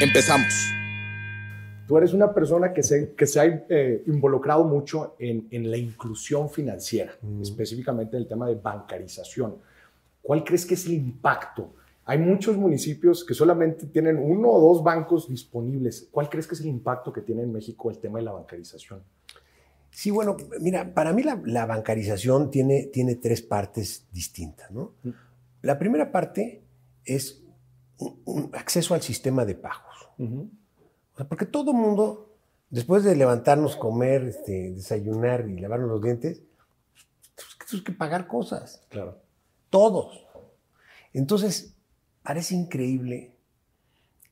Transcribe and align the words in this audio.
Empezamos. 0.00 0.72
Tú 1.86 1.98
eres 1.98 2.14
una 2.14 2.32
persona 2.32 2.72
que 2.72 2.82
se, 2.82 3.12
que 3.12 3.26
se 3.26 3.38
ha 3.38 3.44
eh, 3.68 4.02
involucrado 4.06 4.64
mucho 4.64 5.14
en, 5.18 5.46
en, 5.50 5.70
la 5.70 5.76
inclusión 5.76 6.48
financiera, 6.48 7.12
específicamente 7.42 8.16
en 8.16 8.22
el 8.22 8.28
tema 8.28 8.48
de 8.48 8.54
bancarización. 8.54 9.56
¿Cuál 10.22 10.42
crees 10.42 10.64
que 10.64 10.72
es 10.72 10.86
el 10.86 10.92
impacto? 10.94 11.74
Hay 12.06 12.16
muchos 12.16 12.56
municipios 12.56 13.22
que 13.24 13.34
solamente 13.34 13.88
tienen 13.88 14.16
uno 14.16 14.48
o 14.48 14.72
dos 14.72 14.82
bancos 14.82 15.28
disponibles. 15.28 16.08
¿Cuál 16.10 16.30
crees 16.30 16.46
que 16.46 16.54
es 16.54 16.60
el 16.62 16.68
impacto 16.68 17.12
que 17.12 17.20
tiene 17.20 17.42
en 17.42 17.52
México 17.52 17.90
el 17.90 17.98
tema 17.98 18.20
de 18.20 18.24
la 18.24 18.32
bancarización? 18.32 19.02
Sí, 19.90 20.10
bueno, 20.10 20.34
mira, 20.60 20.94
para 20.94 21.12
mí 21.12 21.22
la, 21.22 21.42
la 21.44 21.66
bancarización 21.66 22.50
tiene, 22.50 22.86
tiene 22.86 23.16
tres 23.16 23.42
partes 23.42 24.06
distintas. 24.12 24.70
¿no? 24.70 24.94
La 25.60 25.78
primera 25.78 26.10
parte 26.10 26.62
es 27.04 27.42
un, 28.00 28.20
un 28.24 28.50
acceso 28.54 28.94
al 28.94 29.02
sistema 29.02 29.44
de 29.44 29.54
pagos. 29.54 30.08
O 30.18 31.16
sea, 31.16 31.28
porque 31.28 31.46
todo 31.46 31.72
mundo, 31.72 32.34
después 32.68 33.04
de 33.04 33.14
levantarnos, 33.14 33.76
comer, 33.76 34.24
este, 34.24 34.72
desayunar 34.72 35.48
y 35.48 35.58
lavarnos 35.58 35.88
los 35.88 36.02
dientes, 36.02 36.42
tenemos 37.70 37.84
que 37.84 37.92
pagar 37.92 38.26
cosas. 38.26 38.82
Claro. 38.88 39.22
Todos. 39.70 40.26
Entonces, 41.12 41.74
parece 42.22 42.54
increíble 42.54 43.36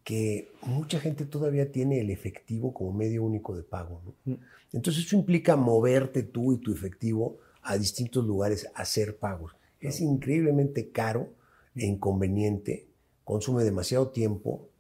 que 0.05 0.51
mucha 0.63 0.99
gente 1.01 1.25
todavía 1.25 1.71
tiene 1.71 2.01
el 2.01 2.11
efectivo 2.11 2.73
como 2.73 2.93
medio 2.93 3.23
único 3.23 3.55
de 3.55 3.63
pago. 3.63 4.03
¿no? 4.25 4.39
Entonces, 4.73 5.05
eso 5.05 5.17
implica 5.17 5.57
moverte 5.57 6.23
tú 6.23 6.53
y 6.53 6.59
tu 6.59 6.73
efectivo 6.73 7.39
a 7.63 7.77
distintos 7.77 8.25
lugares 8.25 8.67
a 8.75 8.83
hacer 8.83 9.19
pagos. 9.19 9.55
Es 9.81 10.01
increíblemente 10.01 10.91
caro 10.91 11.29
e 11.77 11.87
inconveniente, 11.87 12.89
consume 13.29 13.63
demasiado 13.63 14.09
tiempo 14.09 14.71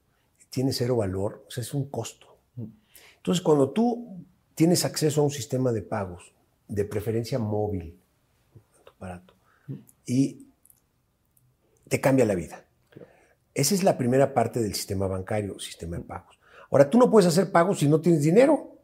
tiene 0.48 0.72
cero 0.72 0.96
valor, 0.96 1.44
o 1.46 1.50
sea, 1.50 1.60
es 1.60 1.74
un 1.74 1.90
costo. 1.90 2.38
Entonces, 3.16 3.42
cuando 3.42 3.72
tú 3.72 4.24
tienes 4.54 4.86
acceso 4.86 5.20
a 5.20 5.24
un 5.24 5.30
sistema 5.30 5.70
de 5.70 5.82
pagos, 5.82 6.32
de 6.66 6.86
preferencia 6.86 7.38
móvil, 7.38 8.00
en 8.54 8.84
tu 8.84 8.90
aparato, 8.90 9.34
y 10.06 10.46
te 11.88 12.00
cambia 12.00 12.24
la 12.24 12.34
vida. 12.34 12.64
Esa 13.52 13.74
es 13.74 13.84
la 13.84 13.98
primera 13.98 14.32
parte 14.32 14.62
del 14.62 14.74
sistema 14.74 15.06
bancario, 15.06 15.58
sistema 15.58 15.98
de 15.98 16.04
pagos. 16.04 16.38
Ahora, 16.70 16.88
tú 16.88 16.96
no 16.96 17.10
puedes 17.10 17.28
hacer 17.28 17.52
pagos 17.52 17.80
si 17.80 17.86
no 17.86 18.00
tienes 18.00 18.22
dinero. 18.22 18.78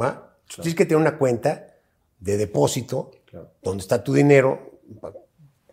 ¿va? 0.00 0.38
Claro. 0.48 0.62
Tienes 0.62 0.74
que 0.74 0.86
tener 0.86 1.02
una 1.02 1.18
cuenta 1.18 1.66
de 2.18 2.38
depósito 2.38 3.10
claro. 3.26 3.50
donde 3.62 3.82
está 3.82 4.02
tu 4.02 4.14
dinero, 4.14 4.80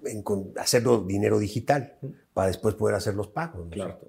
en, 0.03 0.25
hacerlo 0.57 1.05
dinero 1.05 1.39
digital, 1.39 1.97
para 2.33 2.47
después 2.47 2.75
poder 2.75 2.95
hacer 2.95 3.15
los 3.15 3.27
pagos. 3.27 3.65
¿no? 3.65 3.71
Claro. 3.71 3.99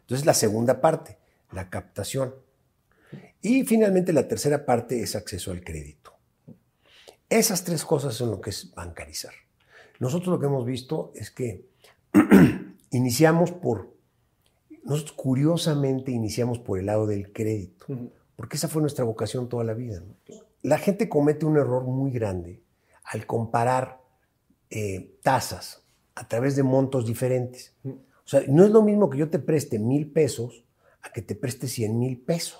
Entonces, 0.00 0.26
la 0.26 0.34
segunda 0.34 0.80
parte, 0.80 1.18
la 1.52 1.68
captación. 1.70 2.34
Y 3.42 3.64
finalmente, 3.64 4.12
la 4.12 4.26
tercera 4.26 4.64
parte 4.64 5.02
es 5.02 5.14
acceso 5.14 5.50
al 5.50 5.62
crédito. 5.62 6.14
Esas 7.28 7.62
tres 7.64 7.84
cosas 7.84 8.14
son 8.14 8.30
lo 8.30 8.40
que 8.40 8.50
es 8.50 8.74
bancarizar. 8.74 9.34
Nosotros 9.98 10.28
lo 10.28 10.40
que 10.40 10.46
hemos 10.46 10.64
visto 10.64 11.12
es 11.14 11.30
que 11.30 11.66
iniciamos 12.90 13.52
por, 13.52 13.92
nosotros 14.84 15.12
curiosamente 15.12 16.10
iniciamos 16.10 16.58
por 16.58 16.78
el 16.78 16.86
lado 16.86 17.06
del 17.06 17.32
crédito, 17.32 17.86
porque 18.34 18.56
esa 18.56 18.68
fue 18.68 18.80
nuestra 18.80 19.04
vocación 19.04 19.48
toda 19.48 19.64
la 19.64 19.74
vida. 19.74 20.00
¿no? 20.00 20.14
La 20.62 20.78
gente 20.78 21.08
comete 21.08 21.44
un 21.44 21.58
error 21.58 21.84
muy 21.84 22.10
grande 22.10 22.62
al 23.04 23.26
comparar 23.26 24.00
eh, 24.70 25.18
tasas 25.22 25.82
a 26.18 26.26
través 26.26 26.56
de 26.56 26.64
montos 26.64 27.06
diferentes. 27.06 27.72
O 27.84 27.96
sea, 28.24 28.42
no 28.48 28.64
es 28.64 28.70
lo 28.70 28.82
mismo 28.82 29.08
que 29.08 29.18
yo 29.18 29.30
te 29.30 29.38
preste 29.38 29.78
mil 29.78 30.10
pesos 30.10 30.64
a 31.00 31.12
que 31.12 31.22
te 31.22 31.36
preste 31.36 31.68
cien 31.68 31.98
mil 31.98 32.18
pesos. 32.18 32.58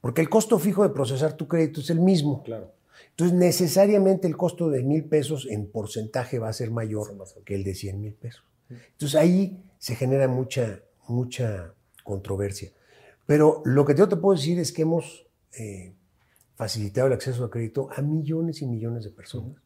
Porque 0.00 0.20
el 0.20 0.28
costo 0.28 0.58
fijo 0.58 0.82
de 0.82 0.90
procesar 0.90 1.32
tu 1.32 1.48
crédito 1.48 1.80
es 1.80 1.90
el 1.90 1.98
mismo. 1.98 2.42
Claro. 2.44 2.72
Entonces, 3.10 3.36
necesariamente 3.36 4.28
el 4.28 4.36
costo 4.36 4.70
de 4.70 4.84
mil 4.84 5.04
pesos 5.04 5.48
en 5.50 5.66
porcentaje 5.66 6.38
va 6.38 6.48
a 6.48 6.52
ser 6.52 6.70
mayor 6.70 7.16
que 7.44 7.56
el 7.56 7.64
de 7.64 7.74
cien 7.74 8.00
mil 8.00 8.14
pesos. 8.14 8.44
Entonces, 8.70 9.18
ahí 9.18 9.64
se 9.78 9.96
genera 9.96 10.28
mucha, 10.28 10.80
mucha 11.08 11.74
controversia. 12.04 12.70
Pero 13.26 13.62
lo 13.64 13.84
que 13.84 13.94
yo 13.96 14.08
te 14.08 14.16
puedo 14.16 14.38
decir 14.38 14.60
es 14.60 14.72
que 14.72 14.82
hemos 14.82 15.26
eh, 15.58 15.92
facilitado 16.54 17.08
el 17.08 17.14
acceso 17.14 17.42
al 17.42 17.50
crédito 17.50 17.88
a 17.96 18.00
millones 18.00 18.62
y 18.62 18.66
millones 18.66 19.02
de 19.02 19.10
personas. 19.10 19.56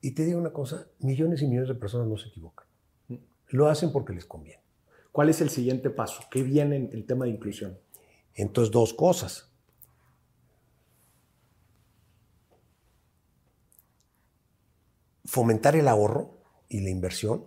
Y 0.00 0.12
te 0.12 0.24
digo 0.24 0.38
una 0.38 0.52
cosa, 0.52 0.88
millones 1.00 1.42
y 1.42 1.46
millones 1.46 1.68
de 1.68 1.74
personas 1.74 2.06
no 2.06 2.16
se 2.16 2.28
equivocan. 2.28 2.66
Lo 3.48 3.68
hacen 3.68 3.92
porque 3.92 4.12
les 4.12 4.26
conviene. 4.26 4.62
¿Cuál 5.12 5.30
es 5.30 5.40
el 5.40 5.50
siguiente 5.50 5.90
paso? 5.90 6.22
¿Qué 6.30 6.42
viene 6.42 6.76
en 6.76 6.90
el 6.92 7.06
tema 7.06 7.24
de 7.24 7.30
inclusión? 7.30 7.78
Entonces, 8.34 8.70
dos 8.70 8.92
cosas. 8.92 9.50
Fomentar 15.24 15.74
el 15.74 15.88
ahorro 15.88 16.38
y 16.68 16.80
la 16.80 16.90
inversión. 16.90 17.44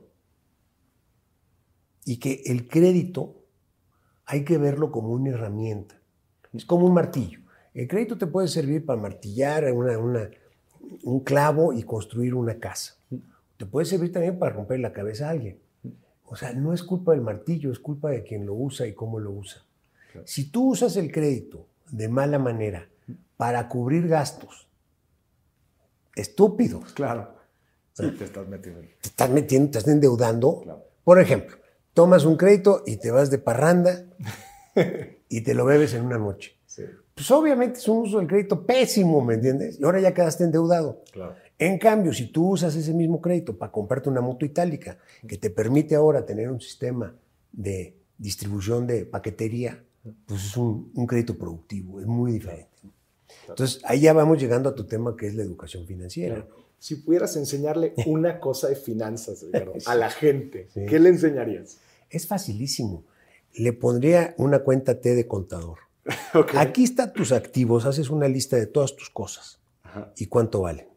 Y 2.05 2.17
que 2.17 2.41
el 2.45 2.67
crédito 2.67 3.45
hay 4.25 4.43
que 4.43 4.57
verlo 4.57 4.91
como 4.91 5.09
una 5.09 5.29
herramienta. 5.29 6.01
Es 6.53 6.65
como 6.65 6.87
un 6.87 6.93
martillo. 6.93 7.41
El 7.73 7.87
crédito 7.87 8.17
te 8.17 8.27
puede 8.27 8.47
servir 8.47 8.85
para 8.85 8.99
martillar 8.99 9.71
una, 9.71 9.97
una, 9.97 10.29
un 11.03 11.21
clavo 11.21 11.73
y 11.73 11.83
construir 11.83 12.33
una 12.33 12.59
casa. 12.59 12.95
Te 13.57 13.65
puede 13.65 13.85
servir 13.85 14.11
también 14.11 14.39
para 14.39 14.53
romper 14.53 14.79
la 14.79 14.93
cabeza 14.93 15.27
a 15.27 15.31
alguien. 15.31 15.59
O 16.25 16.35
sea, 16.35 16.53
no 16.53 16.73
es 16.73 16.83
culpa 16.83 17.11
del 17.11 17.21
martillo, 17.21 17.71
es 17.71 17.79
culpa 17.79 18.11
de 18.11 18.23
quien 18.23 18.45
lo 18.45 18.53
usa 18.53 18.87
y 18.87 18.93
cómo 18.93 19.19
lo 19.19 19.31
usa. 19.31 19.65
Claro. 20.11 20.27
Si 20.27 20.51
tú 20.51 20.69
usas 20.69 20.95
el 20.95 21.11
crédito 21.11 21.67
de 21.91 22.07
mala 22.07 22.39
manera 22.39 22.87
para 23.35 23.67
cubrir 23.67 24.07
gastos 24.07 24.67
estúpidos. 26.15 26.93
Claro. 26.93 27.35
Sí, 27.93 28.11
te 28.11 28.25
estás 28.25 28.47
metiendo. 28.47 28.81
Te 28.81 29.09
estás 29.09 29.29
metiendo, 29.29 29.71
te 29.71 29.77
estás 29.79 29.93
endeudando. 29.93 30.61
Claro. 30.61 30.85
Por 31.03 31.19
ejemplo, 31.19 31.57
tomas 31.93 32.25
un 32.25 32.37
crédito 32.37 32.83
y 32.85 32.97
te 32.97 33.11
vas 33.11 33.29
de 33.31 33.39
parranda 33.39 34.05
y 35.29 35.41
te 35.41 35.53
lo 35.53 35.65
bebes 35.65 35.93
en 35.93 36.05
una 36.05 36.17
noche. 36.17 36.57
Sí. 36.65 36.83
Pues 37.19 37.31
obviamente 37.31 37.79
es 37.79 37.87
un 37.89 37.97
uso 37.97 38.19
del 38.19 38.27
crédito 38.29 38.65
pésimo, 38.65 39.21
¿me 39.21 39.33
entiendes? 39.33 39.77
Y 39.77 39.83
ahora 39.83 39.99
ya 39.99 40.13
quedaste 40.13 40.45
endeudado. 40.45 41.03
Claro. 41.11 41.35
En 41.57 41.77
cambio, 41.77 42.13
si 42.13 42.27
tú 42.31 42.51
usas 42.51 42.73
ese 42.77 42.93
mismo 42.93 43.19
crédito 43.19 43.57
para 43.57 43.73
comprarte 43.73 44.07
una 44.07 44.21
moto 44.21 44.45
itálica, 44.45 44.97
que 45.27 45.37
te 45.37 45.49
permite 45.49 45.95
ahora 45.95 46.25
tener 46.25 46.49
un 46.49 46.61
sistema 46.61 47.13
de 47.51 47.97
distribución 48.17 48.87
de 48.87 49.05
paquetería, 49.05 49.83
pues 50.25 50.45
es 50.45 50.55
un, 50.55 50.93
un 50.95 51.05
crédito 51.05 51.37
productivo, 51.37 51.99
es 51.99 52.05
muy 52.05 52.31
diferente. 52.31 52.69
Entonces, 53.49 53.81
ahí 53.83 53.99
ya 53.99 54.13
vamos 54.13 54.39
llegando 54.39 54.69
a 54.69 54.75
tu 54.75 54.85
tema 54.85 55.17
que 55.17 55.27
es 55.27 55.35
la 55.35 55.43
educación 55.43 55.85
financiera. 55.85 56.47
Si 56.77 56.95
pudieras 56.95 57.35
enseñarle 57.35 57.95
una 58.05 58.39
cosa 58.39 58.69
de 58.69 58.77
finanzas 58.77 59.45
a 59.85 59.95
la 59.95 60.09
gente, 60.09 60.69
sí. 60.73 60.85
¿qué 60.87 60.99
le 60.99 61.09
enseñarías? 61.09 61.79
Es 62.09 62.27
facilísimo. 62.27 63.03
Le 63.55 63.73
pondría 63.73 64.35
una 64.37 64.59
cuenta 64.59 65.01
T 65.01 65.15
de 65.15 65.27
contador. 65.27 65.88
okay. 66.33 66.59
Aquí 66.59 66.83
están 66.83 67.13
tus 67.13 67.31
activos, 67.31 67.85
haces 67.85 68.09
una 68.09 68.27
lista 68.27 68.55
de 68.55 68.67
todas 68.67 68.95
tus 68.95 69.09
cosas 69.09 69.59
Ajá. 69.83 70.13
y 70.17 70.27
cuánto 70.27 70.61
valen. 70.61 70.89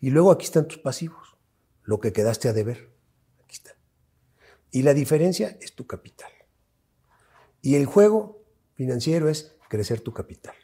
Y 0.00 0.10
luego 0.10 0.30
aquí 0.30 0.44
están 0.44 0.68
tus 0.68 0.78
pasivos, 0.78 1.36
lo 1.82 1.98
que 2.00 2.12
quedaste 2.12 2.48
a 2.48 2.52
deber. 2.52 2.90
Aquí 3.42 3.54
está. 3.54 3.72
Y 4.70 4.82
la 4.82 4.94
diferencia 4.94 5.56
es 5.60 5.74
tu 5.74 5.86
capital. 5.86 6.30
Y 7.62 7.74
el 7.74 7.86
juego 7.86 8.42
financiero 8.74 9.28
es 9.28 9.56
crecer 9.68 10.00
tu 10.00 10.12
capital. 10.12 10.54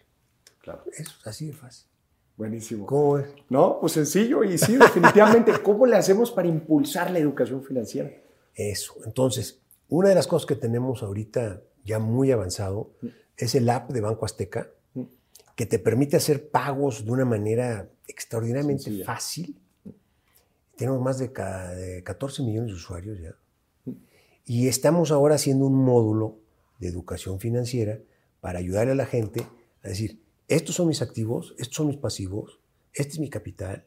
Claro. 0.61 0.85
Eso 0.93 1.12
es 1.21 1.27
así 1.27 1.47
de 1.47 1.53
fácil. 1.53 1.89
Buenísimo. 2.37 2.87
¿Cómo 2.87 3.19
es? 3.19 3.29
No, 3.49 3.79
pues 3.81 3.93
sencillo 3.93 4.43
y 4.43 4.59
sí, 4.59 4.77
definitivamente. 4.77 5.53
¿Cómo 5.62 5.87
le 5.87 5.97
hacemos 5.97 6.31
para 6.31 6.49
impulsar 6.49 7.11
la 7.11 7.19
educación 7.19 7.62
financiera? 7.62 8.11
Eso. 8.55 8.95
Entonces, 9.05 9.61
una 9.89 10.09
de 10.09 10.15
las 10.15 10.27
cosas 10.27 10.47
que 10.47 10.56
tenemos 10.56 11.03
ahorita 11.03 11.62
ya 11.85 11.99
muy 11.99 12.33
avanzado 12.33 12.91
mm. 13.01 13.09
es 13.37 13.55
el 13.55 13.69
app 13.69 13.91
de 13.91 14.01
Banco 14.01 14.25
Azteca, 14.25 14.69
mm. 14.95 15.03
que 15.57 15.67
te 15.67 15.79
permite 15.79 16.17
hacer 16.17 16.51
pagos 16.51 17.05
de 17.05 17.11
una 17.11 17.25
manera 17.25 17.89
extraordinariamente 18.07 18.85
Sencilla. 18.85 19.05
fácil. 19.05 19.57
Tenemos 20.77 21.01
más 21.01 21.19
de, 21.19 21.29
de 21.29 22.03
14 22.03 22.43
millones 22.43 22.71
de 22.71 22.77
usuarios 22.77 23.21
ya. 23.21 23.35
Y 24.47 24.69
estamos 24.69 25.11
ahora 25.11 25.37
haciendo 25.37 25.67
un 25.67 25.77
módulo 25.77 26.39
de 26.79 26.89
educación 26.89 27.41
financiera 27.41 27.99
para 28.41 28.59
ayudarle 28.59 28.93
a 28.93 28.97
la 28.97 29.07
gente 29.07 29.47
a 29.83 29.89
decir, 29.89 30.21
estos 30.49 30.75
son 30.75 30.89
mis 30.89 31.01
activos, 31.01 31.55
estos 31.59 31.77
son 31.77 31.87
mis 31.87 31.97
pasivos, 31.97 32.59
este 32.93 33.15
es 33.15 33.19
mi 33.19 33.31
capital 33.31 33.85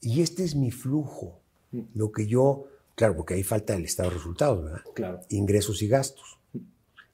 y 0.00 0.22
este 0.22 0.44
es 0.44 0.54
mi 0.54 0.70
flujo. 0.70 1.40
Mm. 1.72 1.80
Lo 1.94 2.12
que 2.12 2.26
yo, 2.26 2.66
claro, 2.94 3.16
porque 3.16 3.34
ahí 3.34 3.42
falta 3.42 3.74
el 3.74 3.84
estado 3.84 4.10
de 4.10 4.16
resultados, 4.16 4.64
¿verdad? 4.64 4.82
Claro. 4.94 5.20
Ingresos 5.30 5.82
y 5.82 5.88
gastos. 5.88 6.38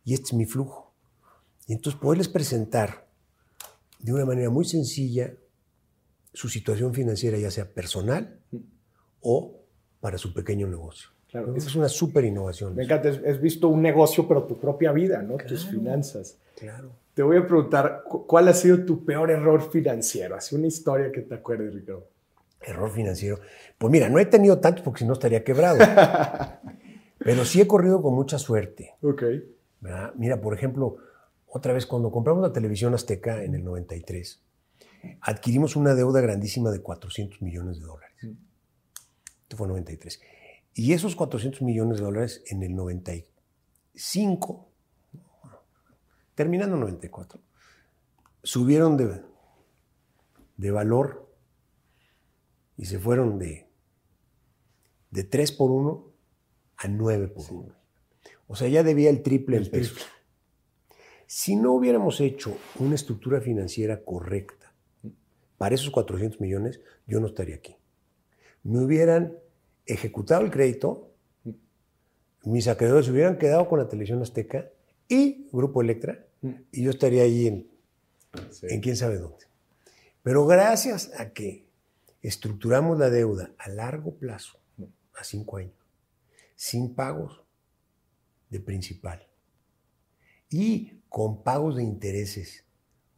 Y 0.08 0.14
este 0.14 0.28
es 0.28 0.32
mi 0.32 0.46
flujo. 0.46 0.94
Y 1.66 1.74
entonces 1.74 2.00
poderles 2.00 2.28
presentar 2.28 3.06
de 3.98 4.10
una 4.14 4.24
manera 4.24 4.48
muy 4.48 4.64
sencilla 4.64 5.34
su 6.32 6.48
situación 6.48 6.94
financiera, 6.94 7.36
ya 7.36 7.50
sea 7.50 7.66
personal 7.66 8.38
o 9.20 9.60
para 10.00 10.16
su 10.16 10.32
pequeño 10.32 10.66
negocio. 10.66 11.10
Claro. 11.30 11.54
Esa 11.54 11.68
es 11.68 11.74
una 11.76 11.90
súper 11.90 12.24
innovación. 12.24 12.74
Me 12.74 12.84
encanta, 12.84 13.10
has- 13.10 13.38
visto 13.38 13.68
un 13.68 13.82
negocio, 13.82 14.26
pero 14.26 14.44
tu 14.44 14.56
propia 14.58 14.92
vida, 14.92 15.20
¿no? 15.20 15.36
Tus 15.36 15.66
finanzas. 15.66 16.38
Claro. 16.56 16.90
Te 17.12 17.22
voy 17.22 17.36
a 17.36 17.46
preguntar, 17.46 18.02
cu- 18.08 18.26
¿cuál 18.26 18.48
ha 18.48 18.54
sido 18.54 18.82
tu 18.86 19.04
peor 19.04 19.30
error 19.30 19.60
financiero? 19.70 20.36
Así 20.36 20.54
una 20.56 20.68
historia 20.68 21.12
que 21.12 21.20
te 21.20 21.34
acuerdes, 21.34 21.74
Ricardo. 21.74 22.08
Error 22.62 22.90
financiero. 22.90 23.40
Pues 23.76 23.90
mira, 23.92 24.08
no 24.08 24.18
he 24.18 24.24
tenido 24.24 24.58
tantos 24.58 24.82
porque 24.82 25.00
si 25.00 25.04
no 25.04 25.12
estaría 25.12 25.44
quebrado. 25.44 25.78
Pero 27.18 27.44
sí 27.44 27.60
he 27.60 27.66
corrido 27.66 28.00
con 28.00 28.14
mucha 28.14 28.38
suerte. 28.38 28.94
Ok. 29.02 29.22
¿Verdad? 29.80 30.12
Mira, 30.16 30.40
por 30.40 30.54
ejemplo, 30.54 30.96
otra 31.46 31.72
vez 31.72 31.86
cuando 31.86 32.10
compramos 32.10 32.42
la 32.42 32.52
televisión 32.52 32.94
azteca 32.94 33.42
en 33.42 33.54
el 33.54 33.64
93, 33.64 34.42
adquirimos 35.20 35.76
una 35.76 35.94
deuda 35.94 36.20
grandísima 36.20 36.70
de 36.70 36.82
400 36.82 37.40
millones 37.42 37.78
de 37.78 37.86
dólares. 37.86 38.16
Esto 39.42 39.56
fue 39.56 39.66
en 39.66 39.70
93. 39.70 40.20
Y 40.74 40.92
esos 40.92 41.16
400 41.16 41.62
millones 41.62 41.98
de 41.98 42.04
dólares 42.04 42.42
en 42.48 42.62
el 42.62 42.76
95, 42.76 44.68
terminando 46.34 46.74
en 46.74 46.80
94, 46.80 47.40
subieron 48.42 48.96
de, 48.96 49.22
de 50.56 50.70
valor 50.70 51.28
y 52.76 52.84
se 52.84 52.98
fueron 52.98 53.38
de, 53.38 53.68
de 55.10 55.24
3 55.24 55.52
por 55.52 55.70
1 55.70 56.04
a 56.76 56.88
9 56.88 57.28
por 57.28 57.50
1. 57.50 57.74
O 58.48 58.56
sea, 58.56 58.68
ya 58.68 58.82
debía 58.82 59.10
el 59.10 59.22
triple 59.22 59.58
en 59.58 59.70
pesos. 59.70 60.04
Si 61.26 61.54
no 61.54 61.74
hubiéramos 61.74 62.20
hecho 62.20 62.56
una 62.78 62.94
estructura 62.94 63.40
financiera 63.40 64.02
correcta 64.02 64.72
para 65.58 65.74
esos 65.74 65.90
400 65.90 66.40
millones, 66.40 66.80
yo 67.06 67.20
no 67.20 67.26
estaría 67.26 67.56
aquí. 67.56 67.76
Me 68.62 68.82
hubieran 68.82 69.38
ejecutado 69.84 70.42
el 70.44 70.50
crédito, 70.50 71.12
mis 72.44 72.66
acreedores 72.68 73.06
se 73.06 73.12
hubieran 73.12 73.36
quedado 73.36 73.68
con 73.68 73.78
la 73.78 73.88
televisión 73.88 74.22
azteca 74.22 74.70
y 75.06 75.48
Grupo 75.52 75.82
Electra, 75.82 76.26
y 76.72 76.82
yo 76.82 76.90
estaría 76.90 77.24
ahí 77.24 77.46
en, 77.46 77.70
en 78.62 78.80
quién 78.80 78.96
sabe 78.96 79.18
dónde. 79.18 79.46
Pero 80.22 80.46
gracias 80.46 81.12
a 81.18 81.32
que 81.32 81.68
estructuramos 82.22 82.98
la 82.98 83.10
deuda 83.10 83.52
a 83.58 83.68
largo 83.68 84.14
plazo, 84.14 84.58
a 85.14 85.24
cinco 85.24 85.58
años, 85.58 85.74
sin 86.54 86.94
pagos 86.94 87.42
de 88.50 88.60
principal 88.60 89.26
y 90.50 91.00
con 91.08 91.42
pagos 91.42 91.76
de 91.76 91.82
intereses 91.82 92.64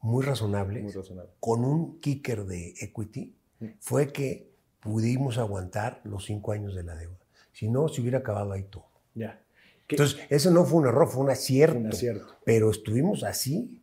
muy 0.00 0.24
razonables, 0.24 0.82
Muy 0.82 0.92
razonable. 0.92 1.30
con 1.40 1.64
un 1.64 2.00
kicker 2.00 2.44
de 2.46 2.74
equity, 2.80 3.34
fue 3.80 4.12
que 4.12 4.50
pudimos 4.80 5.36
aguantar 5.38 6.00
los 6.04 6.24
cinco 6.24 6.52
años 6.52 6.74
de 6.74 6.82
la 6.82 6.94
deuda. 6.96 7.18
Si 7.52 7.68
no, 7.68 7.88
se 7.88 8.00
hubiera 8.00 8.18
acabado 8.18 8.52
ahí 8.52 8.62
todo. 8.64 8.86
Ya. 9.14 9.42
¿Qué- 9.86 9.96
Entonces, 9.96 10.20
eso 10.30 10.50
no 10.50 10.64
fue 10.64 10.80
un 10.80 10.86
error, 10.88 11.06
fue 11.08 11.22
un 11.22 11.30
acierto. 11.30 11.78
Un 11.78 11.88
acierto. 11.88 12.26
Pero 12.44 12.70
estuvimos 12.70 13.22
así 13.24 13.82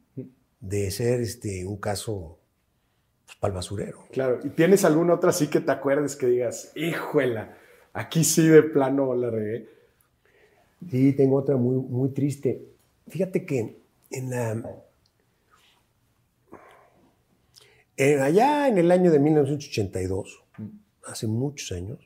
de 0.60 0.90
ser 0.90 1.22
este, 1.22 1.66
un 1.68 1.78
caso 1.78 2.40
pues, 3.26 3.38
para 3.38 3.52
el 3.52 3.56
basurero. 3.56 4.06
Claro. 4.12 4.40
¿Y 4.44 4.50
tienes 4.50 4.84
alguna 4.86 5.14
otra 5.14 5.30
así 5.30 5.48
que 5.48 5.60
te 5.60 5.72
acuerdes 5.72 6.16
que 6.16 6.26
digas, 6.26 6.72
híjuela, 6.76 7.56
aquí 7.94 8.24
sí 8.24 8.48
de 8.48 8.64
plano 8.64 9.14
la 9.14 9.30
regué? 9.30 9.70
Sí, 10.90 11.14
tengo 11.14 11.38
otra 11.38 11.58
muy, 11.58 11.76
muy 11.78 12.10
triste. 12.10 12.66
Fíjate 13.08 13.46
que 13.46 13.80
en 14.12 14.30
la, 14.30 14.52
en- 17.98 18.20
allá 18.22 18.68
en 18.68 18.78
el 18.78 18.92
año 18.92 19.12
de 19.12 19.20
1982, 19.20 20.44
hace 21.06 21.28
muchos 21.28 21.72
años, 21.72 22.00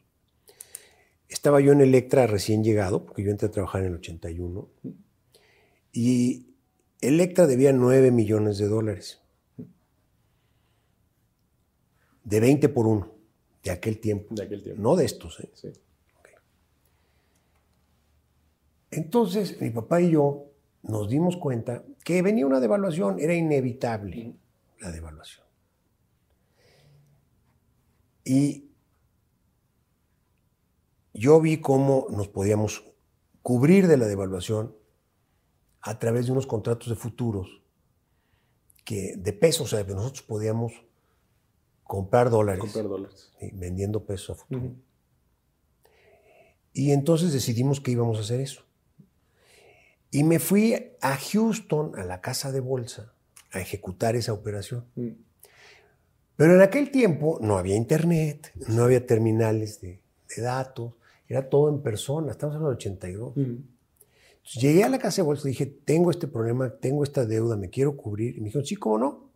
estaba 1.30 1.60
yo 1.62 1.72
en 1.74 1.82
Electra 1.82 2.28
recién 2.28 2.64
llegado, 2.64 3.06
porque 3.06 3.24
yo 3.24 3.32
entré 3.32 3.48
a 3.48 3.52
trabajar 3.52 3.82
en 3.82 3.88
el 3.88 3.96
81, 3.96 4.68
y 5.94 6.48
Electra 7.02 7.48
debía 7.48 7.74
9 7.74 8.12
millones 8.12 8.58
de 8.58 8.68
dólares. 8.68 9.20
De 12.24 12.40
20 12.40 12.70
por 12.70 12.86
1, 12.88 13.12
de 13.64 13.72
aquel 13.72 14.00
tiempo. 14.00 14.34
De 14.36 14.44
aquel 14.44 14.62
tiempo. 14.64 14.82
No 14.82 14.96
de 14.96 15.06
estos, 15.06 15.40
¿eh? 15.40 15.50
Sí. 15.56 15.70
Entonces, 18.92 19.60
mi 19.62 19.70
papá 19.70 20.02
y 20.02 20.12
yo 20.12 20.52
nos 20.84 21.10
dimos 21.10 21.38
cuenta 21.38 21.84
que 22.04 22.22
venía 22.22 22.46
una 22.46 22.60
devaluación, 22.60 23.20
era 23.20 23.34
inevitable 23.34 24.36
la 24.80 24.92
devaluación. 24.92 25.46
Y 28.26 28.70
yo 31.14 31.40
vi 31.40 31.62
cómo 31.62 32.08
nos 32.10 32.28
podíamos 32.28 32.84
cubrir 33.42 33.88
de 33.88 33.98
la 33.98 34.08
devaluación 34.08 34.76
a 35.82 35.98
través 35.98 36.26
de 36.26 36.34
unos 36.34 36.46
contratos 36.46 36.90
de 36.90 36.96
futuros 36.96 37.64
que 38.84 39.16
de 39.18 39.34
pesos, 39.34 39.74
o 39.74 39.76
sea, 39.76 39.86
que 39.86 39.94
nosotros 39.94 40.24
podíamos 40.24 40.74
comprar 41.84 42.30
dólares 42.30 42.62
Comprar 42.62 42.88
dólares. 42.88 43.32
¿sí? 43.40 43.52
vendiendo 43.54 44.06
pesos 44.06 44.32
a 44.32 44.36
futuro. 44.36 44.76
Y 46.74 46.92
entonces 46.92 47.34
decidimos 47.34 47.82
que 47.82 47.92
íbamos 47.92 48.18
a 48.18 48.22
hacer 48.22 48.40
eso. 48.40 48.64
Y 50.12 50.26
me 50.26 50.40
fui 50.40 50.76
a 51.00 51.16
Houston, 51.16 51.98
a 51.98 52.04
la 52.04 52.20
casa 52.20 52.52
de 52.52 52.60
bolsa, 52.60 53.14
a 53.52 53.62
ejecutar 53.62 54.18
esa 54.18 54.34
operación. 54.34 54.86
Mm. 54.96 55.10
Pero 56.36 56.56
en 56.56 56.62
aquel 56.62 56.92
tiempo 56.92 57.40
no 57.42 57.58
había 57.58 57.76
internet, 57.76 58.52
no 58.68 58.84
había 58.84 59.06
terminales 59.06 59.80
de, 59.80 60.02
de 60.36 60.42
datos, 60.42 60.96
era 61.28 61.50
todo 61.50 61.70
en 61.70 61.82
persona, 61.82 62.32
estamos 62.32 62.58
en 62.58 62.62
el 62.64 62.68
82. 62.68 63.38
Entonces, 63.38 64.62
llegué 64.62 64.84
a 64.84 64.90
la 64.90 65.00
casa 65.00 65.22
de 65.22 65.26
bolsa 65.26 65.48
y 65.48 65.52
dije, 65.52 65.66
tengo 65.66 66.12
este 66.12 66.28
problema, 66.28 66.70
tengo 66.70 67.04
esta 67.04 67.26
deuda, 67.26 67.56
me 67.56 67.70
quiero 67.70 67.96
cubrir. 67.96 68.36
Y 68.36 68.42
me 68.42 68.46
dijeron, 68.46 68.66
sí, 68.66 68.76
¿cómo 68.76 68.98
no? 68.98 69.30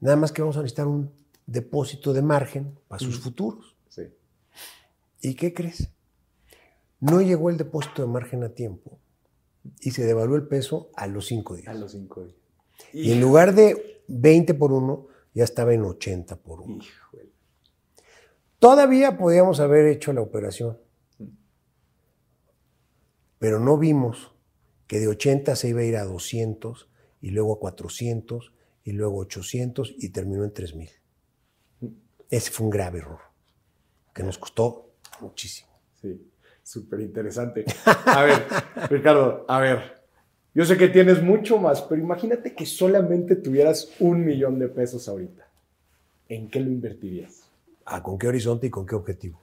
Nada 0.00 0.16
más 0.16 0.30
que 0.30 0.42
vamos 0.42 0.58
a 0.58 0.60
necesitar 0.60 0.86
un 0.86 1.10
depósito 1.46 2.12
de 2.12 2.20
margen 2.20 2.78
para 2.86 3.00
sus 3.00 3.18
futuros. 3.18 3.76
Sí. 3.88 4.02
¿Y 5.22 5.34
qué 5.34 5.54
crees? 5.54 5.88
No 7.00 7.22
llegó 7.22 7.48
el 7.48 7.56
depósito 7.56 8.02
de 8.02 8.08
margen 8.08 8.42
a 8.42 8.50
tiempo 8.50 8.98
y 9.80 9.90
se 9.90 10.04
devaluó 10.04 10.36
el 10.36 10.46
peso 10.46 10.90
a 10.94 11.06
los 11.06 11.26
cinco 11.26 11.56
días. 11.56 11.68
A 11.68 11.74
los 11.74 11.92
cinco 11.92 12.24
días. 12.24 12.36
Y 12.92 13.12
en 13.12 13.20
lugar 13.20 13.54
de 13.54 14.02
20 14.08 14.54
por 14.54 14.72
uno, 14.72 15.06
ya 15.32 15.44
estaba 15.44 15.74
en 15.74 15.82
80 15.82 16.36
por 16.36 16.60
uno. 16.60 16.82
Híjole. 16.82 17.30
Todavía 18.58 19.18
podíamos 19.18 19.60
haber 19.60 19.86
hecho 19.86 20.12
la 20.12 20.22
operación, 20.22 20.78
pero 23.38 23.60
no 23.60 23.76
vimos 23.76 24.32
que 24.86 25.00
de 25.00 25.08
80 25.08 25.56
se 25.56 25.68
iba 25.68 25.80
a 25.80 25.84
ir 25.84 25.96
a 25.96 26.04
200 26.04 26.88
y 27.20 27.30
luego 27.30 27.54
a 27.54 27.58
400 27.58 28.52
y 28.84 28.92
luego 28.92 29.18
800 29.18 29.94
y 29.98 30.10
terminó 30.10 30.44
en 30.44 30.52
3000. 30.52 30.90
Ese 32.30 32.50
fue 32.50 32.64
un 32.64 32.70
grave 32.70 32.98
error 33.00 33.20
que 34.14 34.22
nos 34.22 34.38
costó 34.38 34.94
muchísimo. 35.20 35.70
Sí, 36.00 36.30
súper 36.64 37.00
interesante. 37.00 37.64
A 38.06 38.24
ver, 38.24 38.42
Ricardo, 38.90 39.44
a 39.46 39.60
ver. 39.60 40.02
Yo 40.54 40.64
sé 40.64 40.76
que 40.76 40.88
tienes 40.88 41.22
mucho 41.22 41.58
más, 41.58 41.82
pero 41.82 42.00
imagínate 42.00 42.54
que 42.54 42.64
solamente 42.64 43.36
tuvieras 43.36 43.90
un 44.00 44.24
millón 44.24 44.58
de 44.58 44.68
pesos 44.68 45.08
ahorita. 45.08 45.46
¿En 46.28 46.48
qué 46.48 46.60
lo 46.60 46.70
invertirías? 46.70 47.42
¿A 47.84 48.02
con 48.02 48.18
qué 48.18 48.28
horizonte 48.28 48.68
y 48.68 48.70
con 48.70 48.86
qué 48.86 48.94
objetivo? 48.94 49.40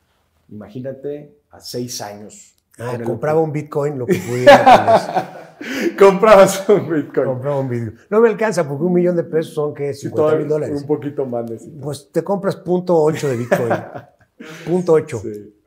Imagínate 0.50 1.34
a 1.52 1.60
seis 1.60 2.02
años. 2.02 2.56
Ah, 2.80 2.98
compraba 3.04 3.42
un 3.42 3.52
Bitcoin, 3.52 4.00
lo 4.00 4.06
que 4.06 4.16
pudiera. 4.28 5.58
Comprabas 6.00 6.68
un 6.70 6.90
Bitcoin. 6.90 7.28
compraba 7.28 7.60
un 7.60 7.70
Bitcoin. 7.70 7.98
No 8.10 8.22
me 8.22 8.30
alcanza 8.30 8.68
porque 8.68 8.84
un 8.84 8.94
millón 8.94 9.16
de 9.16 9.24
pesos 9.24 9.54
son 9.54 9.74
que 9.74 9.94
Sí, 9.94 10.08
50 10.08 10.38
mil 10.38 10.48
dólares. 10.48 10.82
Un 10.82 10.88
poquito 10.88 11.26
más 11.26 11.44
necesitas. 11.44 11.84
Pues 11.84 12.10
te 12.12 12.24
compras 12.24 12.56
punto 12.56 12.98
ocho 12.98 13.28
de 13.30 13.38
Bitcoin. 13.38 13.74
punto 14.66 14.94
ocho. 14.94 15.20
Sí. 15.20 15.61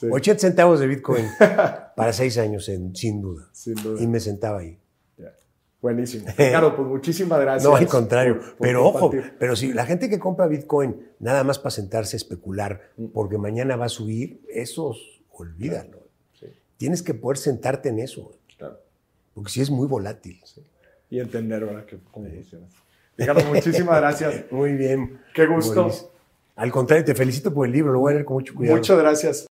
Sí, 0.00 0.06
80 0.10 0.40
centavos 0.40 0.80
de 0.80 0.86
Bitcoin 0.86 1.26
para 1.96 2.12
seis 2.12 2.38
años, 2.38 2.68
en- 2.68 2.94
sin 2.96 3.20
duda. 3.20 3.48
sin 3.52 3.74
duda. 3.74 4.00
Y 4.02 4.06
me 4.06 4.18
sentaba 4.20 4.60
ahí. 4.60 4.78
Buenísimo. 5.82 6.26
Ricardo, 6.36 6.76
pues 6.76 6.86
muchísimas 6.88 7.40
gracias. 7.40 7.64
No, 7.64 7.74
al 7.74 7.86
contrario. 7.86 8.36
por- 8.38 8.48
por 8.50 8.58
pero 8.58 8.86
ojo, 8.86 9.10
pero 9.38 9.56
si 9.56 9.72
la 9.72 9.86
gente 9.86 10.10
que 10.10 10.18
compra 10.18 10.46
Bitcoin 10.46 11.08
nada 11.20 11.42
más 11.42 11.58
para 11.58 11.70
sentarse 11.70 12.16
a 12.16 12.18
especular 12.18 12.90
porque 13.14 13.38
mañana 13.38 13.76
va 13.76 13.86
a 13.86 13.88
subir, 13.88 14.42
esos 14.52 15.22
olvídalo. 15.32 16.00
Sí. 16.38 16.46
tienes 16.76 17.02
que 17.02 17.14
poder 17.14 17.38
sentarte 17.38 17.88
en 17.88 17.98
eso, 17.98 18.30
Claro. 18.58 18.78
porque 19.32 19.50
sí 19.50 19.62
es 19.62 19.70
muy 19.70 19.86
volátil. 19.86 20.38
Y 21.08 21.18
entender, 21.18 21.64
¿verdad? 21.64 21.86
Que, 21.86 21.98
cómo 22.10 22.28
funciona. 22.28 22.66
Ricardo, 23.16 23.42
muchísimas 23.46 23.96
gracias. 24.00 24.44
Muy 24.50 24.72
bien. 24.74 25.18
Qué 25.34 25.46
gusto. 25.46 25.82
Boris. 25.84 26.06
Al 26.56 26.70
contrario, 26.70 27.04
te 27.04 27.14
felicito 27.14 27.52
por 27.52 27.66
el 27.66 27.72
libro, 27.72 27.92
lo 27.92 28.00
voy 28.00 28.10
a 28.12 28.14
leer 28.14 28.24
con 28.26 28.34
mucho 28.34 28.54
cuidado. 28.54 28.76
Muchas 28.76 28.98
gracias. 28.98 29.48